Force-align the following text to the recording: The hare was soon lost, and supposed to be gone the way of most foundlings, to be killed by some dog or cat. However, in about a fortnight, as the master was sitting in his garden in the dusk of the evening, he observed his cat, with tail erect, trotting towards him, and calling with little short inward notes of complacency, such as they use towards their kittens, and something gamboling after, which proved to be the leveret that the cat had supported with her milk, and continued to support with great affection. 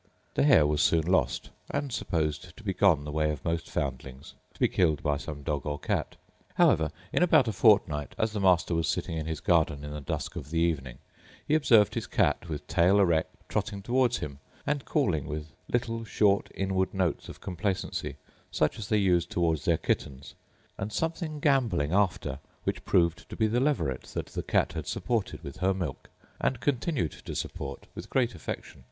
The 0.33 0.41
hare 0.45 0.65
was 0.65 0.81
soon 0.81 1.05
lost, 1.05 1.51
and 1.69 1.93
supposed 1.93 2.57
to 2.57 2.63
be 2.63 2.73
gone 2.73 3.03
the 3.03 3.11
way 3.11 3.29
of 3.29 3.45
most 3.45 3.69
foundlings, 3.69 4.33
to 4.55 4.59
be 4.59 4.67
killed 4.67 5.03
by 5.03 5.17
some 5.17 5.43
dog 5.43 5.63
or 5.67 5.77
cat. 5.77 6.15
However, 6.55 6.91
in 7.13 7.21
about 7.21 7.47
a 7.47 7.51
fortnight, 7.51 8.15
as 8.17 8.31
the 8.31 8.39
master 8.39 8.73
was 8.73 8.87
sitting 8.87 9.15
in 9.15 9.27
his 9.27 9.39
garden 9.41 9.83
in 9.83 9.91
the 9.91 10.01
dusk 10.01 10.35
of 10.35 10.49
the 10.49 10.57
evening, 10.57 10.97
he 11.47 11.53
observed 11.53 11.93
his 11.93 12.07
cat, 12.07 12.49
with 12.49 12.65
tail 12.65 12.97
erect, 12.99 13.35
trotting 13.47 13.83
towards 13.83 14.17
him, 14.17 14.39
and 14.65 14.85
calling 14.85 15.27
with 15.27 15.51
little 15.71 16.03
short 16.03 16.49
inward 16.55 16.95
notes 16.95 17.29
of 17.29 17.39
complacency, 17.39 18.15
such 18.49 18.79
as 18.79 18.89
they 18.89 18.97
use 18.97 19.27
towards 19.27 19.65
their 19.65 19.77
kittens, 19.77 20.33
and 20.79 20.91
something 20.91 21.39
gamboling 21.39 21.93
after, 21.93 22.39
which 22.63 22.85
proved 22.85 23.29
to 23.29 23.35
be 23.35 23.45
the 23.45 23.59
leveret 23.59 24.01
that 24.15 24.25
the 24.25 24.41
cat 24.41 24.73
had 24.73 24.87
supported 24.87 25.43
with 25.43 25.57
her 25.57 25.75
milk, 25.75 26.09
and 26.39 26.59
continued 26.59 27.11
to 27.11 27.35
support 27.35 27.85
with 27.93 28.09
great 28.09 28.33
affection. 28.33 28.79